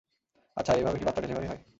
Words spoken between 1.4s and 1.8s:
হয়?